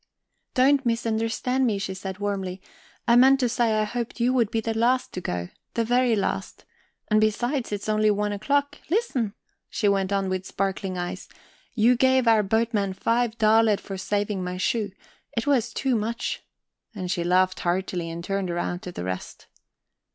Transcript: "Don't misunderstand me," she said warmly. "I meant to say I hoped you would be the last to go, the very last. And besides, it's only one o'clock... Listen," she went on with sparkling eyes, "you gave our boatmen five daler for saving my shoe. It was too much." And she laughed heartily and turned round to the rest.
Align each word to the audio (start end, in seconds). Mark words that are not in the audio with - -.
"Don't 0.55 0.83
misunderstand 0.83 1.67
me," 1.67 1.77
she 1.77 1.93
said 1.93 2.17
warmly. 2.17 2.59
"I 3.07 3.15
meant 3.15 3.39
to 3.41 3.47
say 3.47 3.75
I 3.79 3.83
hoped 3.83 4.19
you 4.19 4.33
would 4.33 4.49
be 4.49 4.59
the 4.59 4.75
last 4.75 5.13
to 5.13 5.21
go, 5.21 5.49
the 5.75 5.85
very 5.85 6.15
last. 6.15 6.65
And 7.09 7.21
besides, 7.21 7.71
it's 7.71 7.87
only 7.87 8.09
one 8.09 8.31
o'clock... 8.33 8.79
Listen," 8.89 9.35
she 9.69 9.87
went 9.87 10.11
on 10.11 10.27
with 10.27 10.43
sparkling 10.47 10.97
eyes, 10.97 11.29
"you 11.75 11.95
gave 11.95 12.27
our 12.27 12.41
boatmen 12.41 12.93
five 12.93 13.37
daler 13.37 13.77
for 13.77 13.95
saving 13.95 14.43
my 14.43 14.57
shoe. 14.57 14.91
It 15.37 15.45
was 15.45 15.71
too 15.71 15.95
much." 15.95 16.41
And 16.95 17.11
she 17.11 17.23
laughed 17.23 17.59
heartily 17.59 18.09
and 18.09 18.23
turned 18.23 18.49
round 18.49 18.81
to 18.81 18.91
the 18.91 19.03
rest. 19.03 19.45